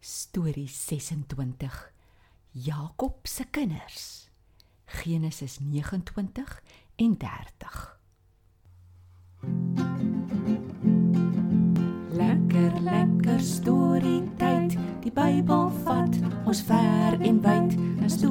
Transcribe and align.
Storie 0.00 0.68
26. 0.68 1.92
Jakob 2.50 3.26
se 3.26 3.44
kinders. 3.44 4.30
Genesis 4.84 5.58
29 5.58 6.62
en 6.96 7.16
30. 7.16 7.98
Lekker 12.10 12.80
lekker 12.80 13.40
storie 13.40 14.22
tyd. 14.36 14.76
Die 15.00 15.12
Bybel 15.12 15.70
vat 15.84 16.16
ons 16.44 16.62
ver 16.62 17.20
en 17.20 17.40
wyd. 17.40 17.76
'n 17.76 18.08
Stories 18.08 18.29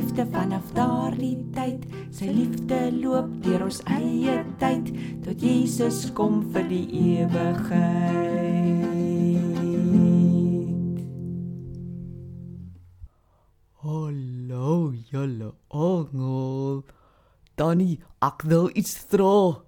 liefde 0.00 0.24
vanaf 0.32 0.72
daardie 0.72 1.36
tyd. 1.52 1.82
Sy 2.16 2.30
liefde 2.32 2.78
loop 3.02 3.28
deur 3.44 3.66
ons 3.66 3.80
eie 3.92 4.38
tyd 4.60 4.88
tot 5.24 5.42
Jesus 5.44 6.06
kom 6.16 6.40
vir 6.54 6.64
die 6.70 6.86
ewigheid. 7.20 8.40
Hallo 13.84 14.96
julle 15.12 15.52
almal. 15.68 16.80
Danny, 17.60 18.00
ek 18.24 18.48
wil 18.48 18.72
iets 18.72 18.96
vra. 19.12 19.60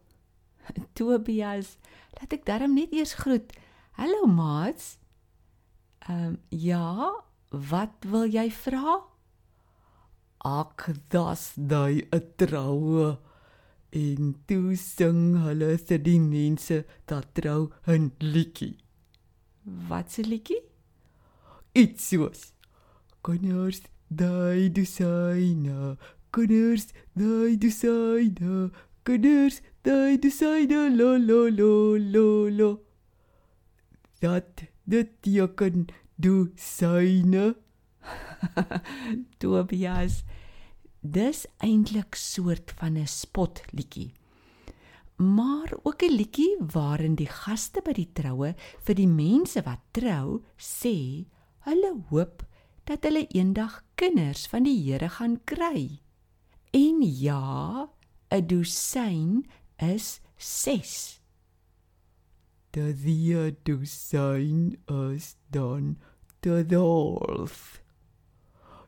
Tobias, 0.97 1.77
laat 2.17 2.33
ek 2.41 2.49
darm 2.49 2.73
net 2.81 2.97
eers 2.97 3.19
groet. 3.21 3.53
Hallo 4.01 4.25
maats. 4.25 4.97
Ehm 6.09 6.25
um, 6.33 6.37
ja, 6.49 7.13
wat 7.53 8.09
wil 8.09 8.25
jy 8.33 8.49
vra? 8.65 9.12
Ek 10.45 10.91
das 11.11 11.53
daai 11.57 12.03
'n 12.11 12.25
troue 12.37 13.19
en 13.93 14.35
toe 14.47 14.75
sing 14.77 15.37
hulle 15.45 15.79
se 15.79 15.99
die 15.99 16.19
mense 16.19 16.85
dat 17.07 17.35
trou 17.35 17.71
'n 17.87 18.11
liedjie. 18.21 18.77
Wat 19.89 20.11
se 20.11 20.23
liedjie? 20.23 20.63
Iets 21.75 22.09
soos 22.09 22.53
Kinders, 23.23 23.83
daai 24.11 24.69
dusyne, 24.69 25.97
kinders, 26.33 26.87
daai 27.15 27.55
dusyne, 27.57 28.71
kinders, 29.05 29.61
daai 29.85 30.17
dusyne 30.19 30.81
lo 30.99 31.17
lo 31.29 31.47
lo 31.59 31.97
lo 31.97 32.49
lo. 32.49 32.71
Dat 34.21 34.65
dit 34.91 35.11
teken 35.23 35.87
dusyne. 36.19 37.55
Tobias, 39.39 40.23
dis 41.01 41.47
eintlik 41.59 42.15
soort 42.15 42.73
van 42.79 42.99
'n 42.99 43.07
spotliedjie. 43.07 44.13
Maar 45.17 45.71
ook 45.83 46.03
'n 46.03 46.15
liedjie 46.15 46.57
waarin 46.73 47.15
die 47.15 47.31
gaste 47.31 47.83
by 47.83 47.93
die 47.93 48.11
troue 48.13 48.55
vir 48.85 48.95
die 48.95 49.07
mense 49.07 49.63
wat 49.63 49.81
trou 49.93 50.43
sê 50.59 51.27
hulle 51.67 51.93
hoop 52.11 52.43
dat 52.85 53.05
hulle 53.05 53.27
eendag 53.29 53.85
kinders 53.95 54.47
van 54.47 54.63
die 54.63 54.79
Here 54.83 55.09
gaan 55.09 55.39
kry. 55.45 56.01
En 56.71 57.03
ja, 57.03 57.89
'n 58.31 58.47
dosyn 58.47 59.47
is 59.77 60.21
6. 60.37 61.21
De 62.71 62.95
die 62.95 63.57
dosyn 63.63 64.79
is 64.87 65.37
dan 65.51 65.99
te 66.41 66.65
dolf. 66.67 67.82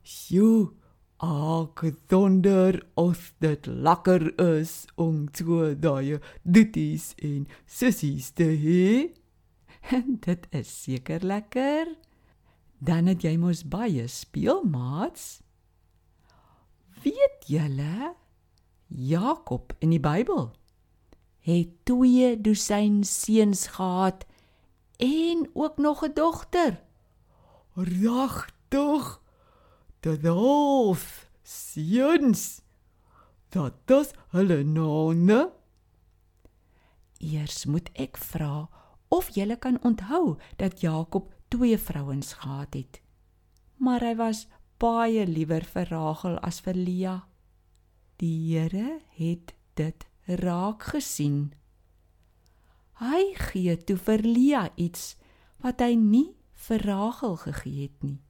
Sjoe, 0.04 0.74
ek 1.24 1.80
wonder 2.12 2.76
of 3.00 3.30
dit 3.40 3.66
lekker 3.66 4.26
is 4.36 4.84
om 5.00 5.22
so 5.32 5.70
daai 5.72 6.20
ditties 6.44 7.14
en 7.24 7.46
sissies 7.64 8.28
te 8.36 8.50
hê. 8.52 9.14
Dit 10.26 10.44
is 10.52 10.68
seker 10.68 11.24
lekker. 11.24 11.88
Dan 12.84 13.08
het 13.08 13.24
jy 13.24 13.38
mos 13.40 13.64
baie 13.64 14.04
speelmaats. 14.12 15.40
Weet 17.00 17.48
julle 17.48 18.12
Jakob 18.88 19.72
in 19.80 19.96
die 19.96 20.02
Bybel 20.04 20.52
het 21.44 21.72
twee 21.84 22.30
dosyn 22.40 23.02
seuns 23.04 23.66
gehad 23.76 24.24
en 25.00 25.48
ook 25.52 25.76
nog 25.76 26.04
'n 26.04 26.12
dogter. 26.12 26.80
Regtig? 27.76 29.23
Dit 30.04 30.26
half 30.26 31.30
seuns. 31.42 32.60
Dat 33.48 33.72
is 33.86 34.10
hulle 34.36 34.62
name. 34.62 35.52
Eers 37.24 37.64
moet 37.64 37.88
ek 37.96 38.18
vra 38.20 38.66
of 39.08 39.30
julle 39.32 39.56
kan 39.56 39.78
onthou 39.80 40.36
dat 40.60 40.82
Jakob 40.84 41.32
twee 41.48 41.78
vrouens 41.78 42.32
gehad 42.32 42.74
het. 42.76 43.00
Maar 43.80 44.04
hy 44.04 44.14
was 44.20 44.42
baie 44.76 45.24
liewer 45.24 45.64
vir 45.64 45.88
Rachel 45.88 46.36
as 46.44 46.60
vir 46.60 46.76
Lea. 46.76 47.14
Die 48.20 48.36
Here 48.52 49.00
het 49.16 49.54
dit 49.80 50.04
raak 50.44 50.84
gesien. 50.92 51.54
Hy 53.00 53.32
gee 53.40 53.78
toe 53.80 53.96
vir 53.96 54.20
Lea 54.20 54.68
iets 54.76 55.14
wat 55.64 55.80
hy 55.80 55.94
nie 55.96 56.28
vir 56.68 56.84
Rachel 56.84 57.40
gegee 57.48 57.88
het 57.88 58.04
nie. 58.04 58.23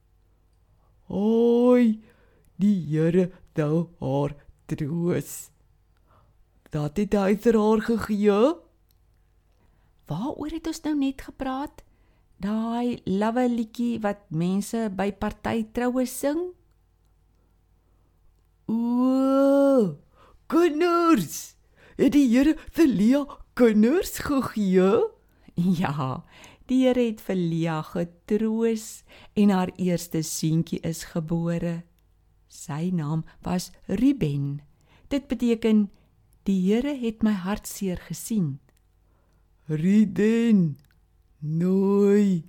Oi, 1.09 2.01
die 2.57 2.77
Here 2.89 3.31
wou 3.55 3.89
haar 4.01 4.35
troos. 4.67 5.51
Dat 6.73 6.97
het 6.97 7.15
hy 7.15 7.35
vir 7.37 7.59
haar 7.61 7.83
gegee? 7.85 8.39
Waaroor 10.09 10.53
het 10.53 10.67
ons 10.67 10.81
nou 10.85 10.95
net 10.97 11.27
gepraat? 11.29 11.85
Daai 12.41 13.01
lawwe 13.07 13.47
liedjie 13.49 14.01
wat 14.03 14.25
mense 14.31 14.89
by 14.97 15.13
party 15.13 15.65
troue 15.77 16.07
sing? 16.09 16.53
O, 18.69 19.95
kinders. 20.49 21.55
Het 22.01 22.17
die 22.17 22.27
Here 22.33 22.57
vir 22.73 22.89
Lea 22.89 23.25
kinders 23.55 24.19
gegee? 24.25 25.05
Ja, 25.55 26.25
die 26.71 26.85
Here 26.87 27.01
het 27.01 27.21
vir 27.21 27.37
Lea 27.37 27.83
getroos 27.83 29.05
en 29.37 29.51
haar 29.51 29.73
eerste 29.77 30.23
seentjie 30.23 30.81
is 30.81 31.05
gebore. 31.13 31.83
Sy 32.49 32.91
naam 32.95 33.25
was 33.45 33.71
Ruben. 33.87 34.63
Dit 35.09 35.29
beteken 35.29 35.91
die 36.49 36.61
Here 36.65 36.95
het 36.97 37.23
my 37.23 37.33
hartseer 37.33 38.01
gesien. 38.09 38.59
Ruben. 39.69 40.77
Nooi. 41.41 42.45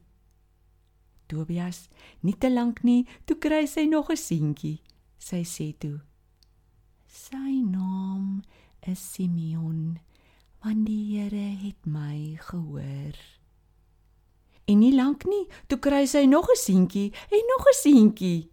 Tobias, 1.27 1.87
nie 2.21 2.35
te 2.37 2.51
lank 2.53 2.83
nie, 2.85 3.05
toe 3.25 3.37
kry 3.41 3.65
sy 3.67 3.87
nog 3.89 4.11
'n 4.11 4.17
seentjie. 4.17 4.79
Sy 5.17 5.43
sê 5.43 5.73
toe: 5.77 5.99
Sy 7.07 7.63
naam 7.65 8.43
is 8.85 8.99
Simeon, 8.99 9.99
want 10.61 10.85
die 10.85 11.17
Here 11.17 11.49
het 11.65 11.85
my 11.85 12.37
gehoor. 12.39 13.34
En 14.65 14.79
nie 14.81 14.93
lank 14.95 15.25
nie, 15.29 15.45
toe 15.69 15.77
kry 15.79 16.05
sy 16.09 16.25
nog 16.25 16.49
'n 16.49 16.57
seentjie 16.57 17.13
en 17.29 17.43
nog 17.53 17.65
'n 17.69 17.77
seentjie. 17.81 18.49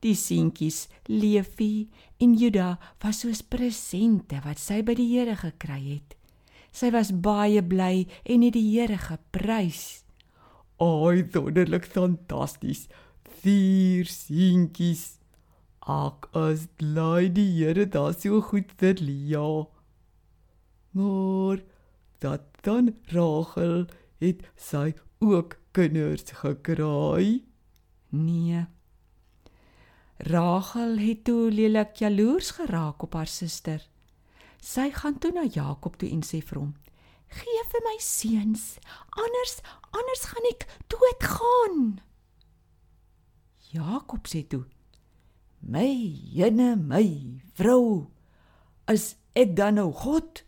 Die 0.00 0.14
seentjies, 0.14 0.88
Levi 1.06 1.88
en 2.18 2.34
Juda, 2.34 2.78
was 3.02 3.20
soos 3.20 3.42
presente 3.42 4.40
wat 4.44 4.58
sy 4.58 4.82
by 4.82 4.94
die 4.94 5.08
Here 5.12 5.36
gekry 5.36 5.82
het. 6.00 6.16
Sy 6.72 6.90
was 6.90 7.10
baie 7.12 7.62
bly 7.62 8.06
en 8.24 8.42
het 8.46 8.54
die 8.56 8.64
Here 8.70 8.96
geprys. 8.96 10.04
Ai, 10.80 11.24
wonderlik 11.34 11.84
fantasties. 11.84 12.86
Vier 13.42 14.06
seentjies. 14.06 15.18
Ek 15.84 16.30
is 16.32 16.66
bly 16.80 17.28
die 17.28 17.50
Here 17.58 17.84
daar 17.84 18.14
so 18.14 18.40
goed 18.40 18.72
vir 18.80 18.96
Lea. 19.00 19.66
Maar 20.96 21.60
dat 22.20 22.48
dan 22.62 22.94
Rachel 23.12 23.86
het 24.20 24.44
sy 24.56 24.94
ook 25.20 25.56
kinders 25.70 26.24
gekry? 26.42 27.44
Nee. 28.08 28.66
Rachel 30.16 30.98
het 30.98 31.24
toe 31.24 31.50
lelik 31.50 31.96
jaloers 31.96 32.50
geraak 32.50 33.02
op 33.02 33.14
haar 33.14 33.28
suster. 33.28 33.80
Sy 34.60 34.90
gaan 34.92 35.18
toe 35.18 35.32
na 35.32 35.46
Jakob 35.48 35.96
toe 35.96 36.10
en 36.12 36.20
sê 36.24 36.42
vir 36.44 36.58
hom: 36.58 36.74
"Gee 37.28 37.62
vir 37.72 37.80
my 37.84 37.96
seuns, 37.98 38.78
anders 39.10 39.60
anders 39.90 40.24
gaan 40.24 40.48
ek 40.50 40.66
doodgaan." 40.86 42.00
Jakob 43.72 44.28
sê 44.28 44.44
toe: 44.48 44.64
"My 45.60 45.88
jene 46.36 46.76
my 46.76 47.40
vrou, 47.54 48.10
is 48.88 49.16
ek 49.32 49.56
dan 49.56 49.74
nou 49.74 49.92
God? 49.92 50.44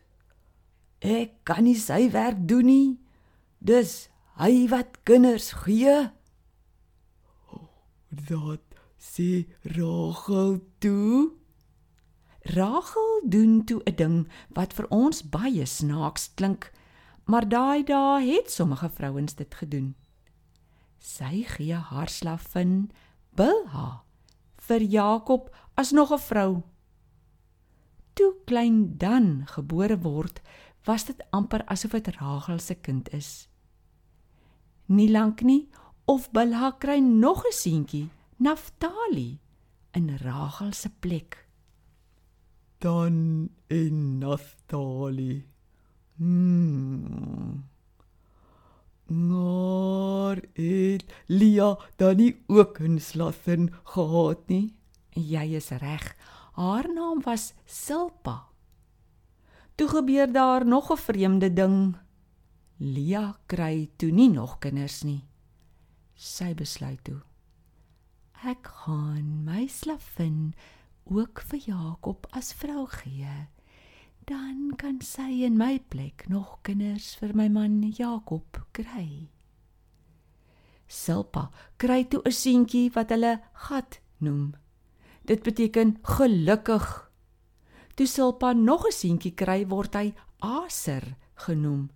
Ek 1.01 1.45
kan 1.45 1.65
nie 1.65 1.79
sy 1.79 2.11
werk 2.11 2.47
doen 2.49 2.67
nie. 2.67 3.01
Dis 3.59 4.12
hy 4.43 4.69
wat 4.69 5.03
kinders 5.07 5.53
gee." 5.65 6.11
Dat 8.13 8.63
sê 8.99 9.47
Rachel 9.63 10.61
toe. 10.79 11.33
Rachel 12.43 13.23
doen 13.25 13.65
toe 13.65 13.81
'n 13.85 13.95
ding 13.97 14.29
wat 14.49 14.73
vir 14.73 14.87
ons 14.89 15.23
baie 15.23 15.67
snaaks 15.67 16.35
klink, 16.35 16.73
maar 17.25 17.49
daai 17.49 17.85
dae 17.85 18.35
het 18.35 18.51
sommige 18.51 18.89
vrouens 18.89 19.35
dit 19.35 19.55
gedoen. 19.55 19.95
Sy 20.99 21.45
gee 21.47 21.75
haar 21.75 22.09
slavin 22.09 22.91
Bilha 23.35 24.03
vir 24.57 24.83
Jakob 24.83 25.51
as 25.75 25.91
nog 25.91 26.13
'n 26.13 26.19
vrou. 26.19 26.63
Toe 28.15 28.35
klein 28.45 28.99
Dan 28.99 29.47
gebore 29.47 29.99
word, 29.99 30.41
was 30.85 31.05
dit 31.05 31.23
amper 31.31 31.65
asof 31.65 31.91
dit 31.91 32.17
Rachel 32.17 32.59
se 32.59 32.75
kind 32.75 33.09
is. 33.13 33.49
Nie 34.93 35.09
lank 35.09 35.41
nie 35.41 35.71
of 36.05 36.29
Bilha 36.37 36.73
kry 36.77 36.99
nog 37.01 37.45
'n 37.49 37.53
seentjie, 37.53 38.11
Naftali, 38.37 39.39
in 39.93 40.17
Rachel 40.17 40.73
se 40.73 40.91
plek. 41.01 41.49
Dan 42.79 43.49
en 43.69 44.19
Naftali. 44.19 45.47
Hmm. 46.17 47.65
Maar 49.07 50.37
het 50.53 51.05
Lia 51.27 51.79
dan 51.97 52.17
nie 52.17 52.43
ook 52.47 52.79
'n 52.81 52.99
slavin 52.99 53.73
gehad 53.85 54.49
nie? 54.49 54.75
Jy 55.11 55.55
is 55.57 55.69
reg. 55.69 56.17
Haar 56.53 56.93
naam 56.95 57.23
was 57.23 57.55
Silpa. 57.65 58.45
Toe 59.75 59.89
gebeur 59.89 60.33
daar 60.33 60.67
nog 60.67 60.91
'n 60.93 60.97
vreemde 60.97 61.53
ding. 61.53 61.97
Lia 62.83 63.37
kry 63.47 63.93
toe 63.97 64.11
nie 64.11 64.27
nog 64.33 64.57
kinders 64.59 65.05
nie. 65.07 65.23
Sy 66.19 66.51
besluit 66.59 66.99
toe. 67.07 67.21
Ek 68.43 68.67
gaan 68.83 69.45
my 69.47 69.69
slavin 69.71 70.51
ook 71.07 71.45
vir 71.47 71.61
Jakob 71.69 72.27
as 72.35 72.51
vrou 72.59 72.89
gee. 72.91 73.47
Dan 74.27 74.75
kan 74.83 74.99
sy 74.99 75.45
in 75.47 75.55
my 75.61 75.79
plek 75.79 76.27
nog 76.27 76.59
kinders 76.67 77.15
vir 77.21 77.37
my 77.39 77.47
man 77.47 77.79
Jakob 77.87 78.59
kry. 78.75 79.31
Silpa 80.91 81.51
kry 81.79 82.03
toe 82.11 82.23
'n 82.27 82.35
seentjie 82.35 82.91
wat 82.99 83.15
hulle 83.15 83.39
Gat 83.55 84.01
noem. 84.19 84.55
Dit 85.25 85.43
beteken 85.43 85.99
gelukkig. 86.03 87.11
Toe 87.95 88.07
Silpa 88.07 88.53
nog 88.53 88.87
'n 88.87 88.93
seentjie 88.93 89.35
kry, 89.35 89.67
word 89.69 89.95
hy 89.95 90.15
Aser 90.41 91.17
genoem. 91.35 91.91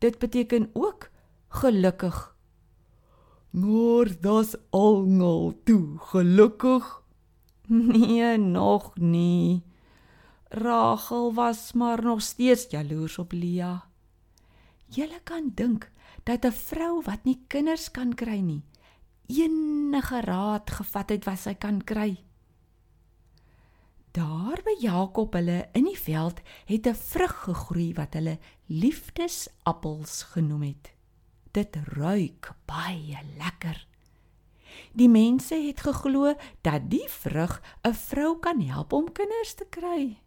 Dit 0.00 0.18
beteken 0.18 0.70
ook 0.72 1.10
gelukkig. 1.48 2.36
Maar 3.50 4.08
dis 4.20 4.56
almal 4.70 5.60
toe 5.64 5.98
gelukkig. 5.98 7.02
Nee, 7.66 8.38
nog 8.38 8.96
nie. 8.98 9.62
Rachel 10.48 11.34
was 11.34 11.72
maar 11.72 12.02
nog 12.02 12.22
steeds 12.22 12.66
jaloers 12.70 13.18
op 13.18 13.32
Lia. 13.32 13.84
Julle 14.86 15.20
kan 15.22 15.52
dink 15.54 15.90
dat 16.22 16.44
'n 16.44 16.52
vrou 16.52 17.02
wat 17.04 17.24
nie 17.24 17.44
kinders 17.46 17.90
kan 17.90 18.14
kry 18.14 18.40
nie, 18.40 18.64
enige 19.26 20.20
raad 20.20 20.70
gevat 20.70 21.10
het 21.10 21.24
wat 21.24 21.38
sy 21.38 21.54
kan 21.54 21.84
kry. 21.84 22.24
Daar 24.10 24.58
by 24.64 24.74
Jakob 24.80 25.32
hulle 25.32 25.68
in 25.72 25.84
die 25.84 25.98
veld 25.98 26.40
het 26.66 26.86
'n 26.86 26.94
vrug 26.94 27.34
gegroei 27.44 27.92
wat 27.94 28.14
hulle 28.14 28.38
liefdesappels 28.70 30.22
genoem 30.22 30.62
het. 30.62 30.92
Dit 31.50 31.76
ruik 31.90 32.52
baie 32.70 33.18
lekker. 33.36 33.86
Die 34.94 35.08
mense 35.10 35.56
het 35.58 35.82
geglo 35.82 36.34
dat 36.62 36.86
die 36.90 37.08
vrug 37.08 37.62
'n 37.82 37.94
vrou 37.94 38.38
kan 38.38 38.60
help 38.60 38.92
om 38.92 39.12
kinders 39.12 39.54
te 39.54 39.66
kry. 39.70 40.22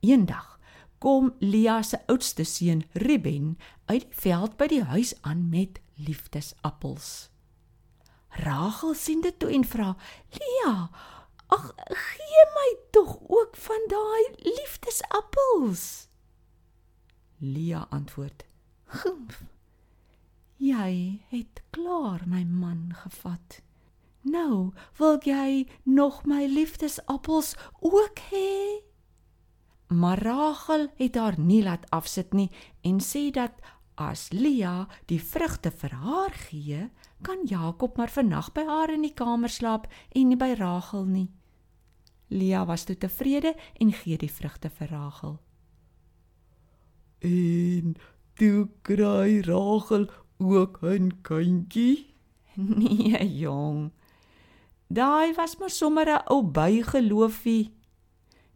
Eendag 0.00 0.60
kom 0.98 1.34
Lia 1.38 1.82
se 1.82 2.06
oudste 2.06 2.44
seun 2.44 2.84
Ruben 2.92 3.58
uit 3.84 4.02
die 4.02 4.20
veld 4.20 4.56
by 4.56 4.66
die 4.66 4.82
huis 4.82 5.14
aan 5.22 5.48
met 5.48 5.80
liefdesappels. 5.94 7.30
Rachel 8.28 8.94
sien 8.94 9.20
dit 9.20 9.38
toe 9.38 9.50
en 9.50 9.64
vra: 9.64 9.96
"Lia, 10.30 10.90
ag 11.46 11.74
gee 11.88 12.44
my 12.54 12.76
tog 12.90 13.18
ook 13.28 13.56
van 13.56 13.84
daai 13.88 14.24
liefdesappels." 14.36 16.13
Lia 17.44 17.86
antwoord: 17.90 18.44
"Gumf. 18.84 19.42
Jy 20.56 21.20
het 21.28 21.62
klaar 21.70 22.22
my 22.26 22.44
man 22.44 22.94
gevat. 22.96 23.60
Nou 24.22 24.72
wil 24.96 25.18
jy 25.20 25.68
nog 25.82 26.24
my 26.24 26.46
liefdesappels 26.46 27.54
ook 27.80 28.18
hê?" 28.30 28.80
Maar 29.86 30.22
Rachel 30.22 30.88
het 30.96 31.14
haar 31.14 31.38
nie 31.38 31.62
laat 31.62 31.90
afsit 31.90 32.32
nie 32.32 32.50
en 32.80 33.00
sê 33.00 33.30
dat 33.30 33.52
as 33.94 34.30
Lia 34.32 34.88
die 35.06 35.20
vrugte 35.22 35.70
vir 35.70 35.92
haar 35.92 36.32
gee, 36.48 36.90
kan 37.22 37.44
Jakob 37.46 37.96
maar 37.96 38.10
vannag 38.10 38.52
by 38.52 38.64
haar 38.66 38.90
in 38.90 39.04
die 39.06 39.14
kamer 39.14 39.48
slaap 39.52 39.86
en 40.10 40.28
nie 40.28 40.38
by 40.40 40.54
Rachel 40.58 41.04
nie. 41.04 41.28
Lia 42.28 42.64
was 42.66 42.84
toe 42.84 42.96
tevrede 42.98 43.54
en 43.80 43.92
gee 43.92 44.18
die 44.18 44.32
vrugte 44.32 44.70
vir 44.70 44.88
Rachel. 44.90 45.38
En 47.24 47.96
toe 48.36 48.68
kry 48.82 49.40
Rachel 49.40 50.10
ook 50.38 50.78
'n 50.82 51.12
kindjie? 51.22 52.14
Nee, 52.54 53.38
jong. 53.38 53.90
Daai 54.86 55.34
was 55.34 55.56
maar 55.56 55.70
sommer 55.70 56.06
'n 56.06 56.22
ou 56.26 56.42
bygeloofie. 56.42 57.72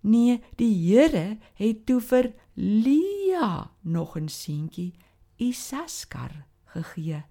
Nee, 0.01 0.41
die 0.57 0.75
Here 0.87 1.39
het 1.55 1.87
toe 1.87 2.01
vir 2.01 2.35
Lia 2.55 3.71
nog 3.81 4.17
'n 4.17 4.29
seentjie, 4.29 4.95
Isaskar, 5.37 6.47
gegee. 6.65 7.25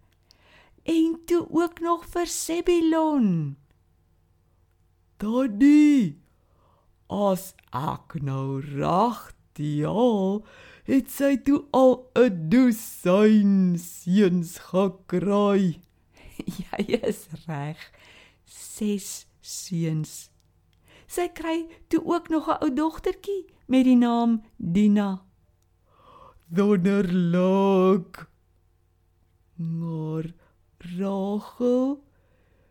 En 0.84 1.20
toe 1.26 1.48
ook 1.50 1.80
nog 1.80 2.06
vir 2.06 2.28
Sebilon. 2.28 3.58
Daddy, 5.18 6.16
as 7.08 7.54
ek 7.72 8.22
nou 8.22 8.62
regtig 9.58 10.64
het 10.88 11.12
sy 11.12 11.36
toe 11.44 11.66
al 11.72 12.10
'n 12.16 12.50
dosyn 12.50 13.76
seuns 13.78 14.58
gekry. 14.72 15.82
Jy 16.62 17.02
is 17.04 17.28
reg. 17.48 17.82
6 18.46 19.28
seuns 19.42 20.30
sy 21.08 21.28
kry 21.32 21.66
toe 21.88 22.02
ook 22.06 22.30
nog 22.30 22.48
'n 22.52 22.60
ou 22.64 22.74
dogtertjie 22.74 23.46
met 23.66 23.84
die 23.84 23.96
naam 23.96 24.44
Dina. 24.58 25.24
Wonderlik. 26.48 28.28
Maar 29.56 30.26
Rachel 30.78 32.04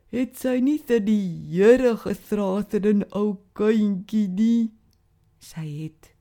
het 0.09 0.39
sy 0.39 0.61
nie 0.61 0.79
vir 0.79 1.01
die 1.01 1.29
Here 1.51 1.97
gestraat 1.97 2.75
in 2.75 2.87
'n 2.87 3.05
ou 3.11 3.37
kindjie 3.53 4.29
nie. 4.29 4.73
Sy 5.39 5.67
het 5.83 6.16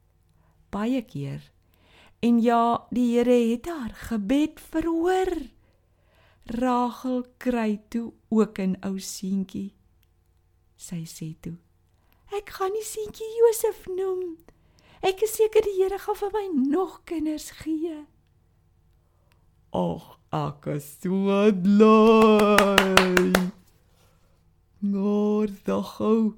baie 0.75 1.01
keer 1.08 1.44
en 2.25 2.39
ja, 2.41 2.88
die 2.89 3.17
Here 3.17 3.38
het 3.51 3.67
haar 3.70 3.94
gebed 4.10 4.60
verhoor. 4.60 5.32
Rachel 6.46 7.25
kry 7.38 7.82
toe 7.89 8.13
ook 8.29 8.60
'n 8.60 8.77
ou 8.82 9.00
seentjie. 9.00 9.74
Sy 10.75 11.05
sê 11.05 11.36
toe: 11.41 11.58
Ek 12.38 12.50
gaan 12.50 12.74
die 12.74 12.84
seentjie 12.84 13.32
Josef 13.39 13.86
noem. 13.88 14.38
Ek 15.01 15.22
is 15.22 15.36
seker 15.36 15.62
die 15.62 15.77
Here 15.77 16.00
gaan 16.00 16.15
vir 16.15 16.32
my 16.34 16.48
nog 16.70 17.01
kinders 17.05 17.51
gee. 17.51 18.05
Ag, 19.72 20.20
ek 20.32 20.65
is 20.75 20.98
so 21.01 21.51
bly. 21.51 22.75
Noor 24.79 25.48
daghou. 25.65 26.36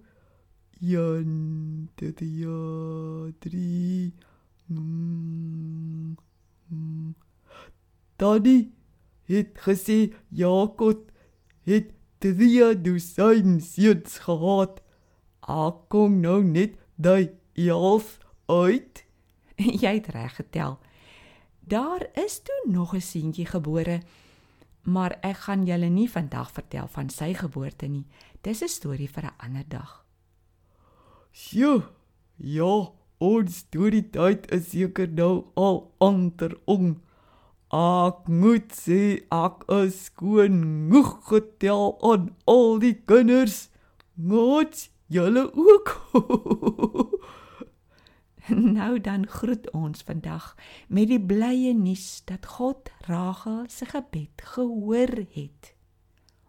Jan, 0.79 1.89
dit 1.96 2.19
ja, 2.19 3.31
drie. 3.39 4.13
Mm, 4.65 6.17
mm. 6.67 7.15
Daddy 8.15 8.69
het 9.25 9.57
gesê 9.57 10.13
Jakob 10.29 11.12
het 11.63 11.91
drie 12.19 12.81
dosyn 12.81 13.60
seuns 13.62 14.19
gehad. 14.25 14.81
Ek 15.48 15.84
kom 15.89 16.19
nou 16.22 16.41
net 16.43 16.77
daai 16.96 17.29
elf 17.55 18.17
uit. 18.46 19.05
Jy 19.84 19.98
het 20.00 20.12
reg 20.13 20.36
getel. 20.36 20.79
Daar 21.67 22.07
is 22.13 22.39
toe 22.39 22.63
nog 22.72 22.93
'n 22.96 23.01
seentjie 23.01 23.46
gebore, 23.46 24.01
maar 24.84 25.17
ek 25.22 25.38
gaan 25.38 25.65
julle 25.65 25.89
nie 25.89 26.10
vandag 26.10 26.51
vertel 26.51 26.88
van 26.88 27.10
sy 27.10 27.34
geboorte 27.34 27.88
nie. 27.88 28.05
Dis 28.41 28.62
'n 28.62 28.67
storie 28.67 29.10
vir 29.10 29.24
'n 29.24 29.38
ander 29.38 29.65
dag. 29.67 30.07
Sjoe. 31.38 31.84
Ja, 32.41 32.89
ons 33.22 33.60
storie 33.62 34.01
tyd 34.10 34.48
is 34.56 34.72
seker 34.72 35.10
nou 35.20 35.34
al 35.53 35.84
ander 36.01 36.56
om. 36.65 36.96
Ek 37.77 38.25
moet 38.25 38.74
sê 38.74 39.01
ek 39.34 39.67
is 39.75 40.00
skoon 40.08 40.63
genoeg 40.63 41.12
getel 41.29 41.94
aan 42.10 42.32
al 42.50 42.82
die 42.82 42.96
kinders. 43.12 43.67
Moets 44.15 44.89
Julle 45.13 45.46
ook. 45.53 45.94
Nou 48.48 48.94
dan 49.03 49.25
groet 49.27 49.65
ons 49.75 50.06
vandag 50.08 50.53
met 50.88 51.10
die 51.12 51.20
blye 51.20 51.74
nuus 51.75 52.22
dat 52.32 52.48
God 52.56 52.88
Rachel 53.03 53.65
se 53.67 53.86
gebed 53.91 54.39
gehoor 54.56 55.12
het. 55.36 55.74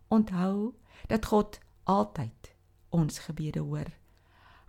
Onthou 0.06 0.78
dat 1.10 1.26
God 1.26 1.58
altyd 1.90 2.54
ons 2.94 3.18
gebede 3.26 3.66
hoor. 3.66 3.97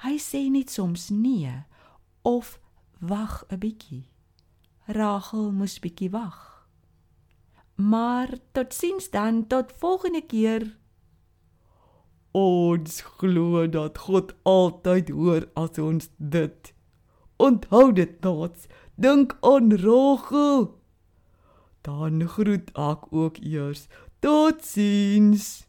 Hy 0.03 0.15
sê 0.17 0.49
net 0.49 0.69
soms 0.69 1.09
nee 1.09 1.65
of 2.23 2.59
wag 2.99 3.43
'n 3.49 3.59
bietjie. 3.59 4.09
Rachel 4.87 5.51
moes 5.51 5.79
bietjie 5.79 6.11
wag. 6.11 6.67
Maar 7.75 8.29
totsiens 8.51 9.09
dan 9.09 9.47
tot 9.47 9.71
volgende 9.77 10.21
keer. 10.21 10.77
Ons 12.31 13.01
glo 13.01 13.67
dat 13.67 13.97
God 13.97 14.33
altyd 14.43 15.09
hoor 15.09 15.43
as 15.53 15.77
ons 15.77 16.09
dit 16.17 16.73
Onthou 17.39 17.93
dit 17.95 18.21
tots. 18.21 18.67
Dink 18.95 19.37
aan 19.39 19.71
Rachel. 19.71 20.75
Dan 21.81 22.27
groet 22.27 22.67
ek 22.75 23.07
ook 23.15 23.39
eers. 23.39 23.87
Totsiens. 24.19 25.68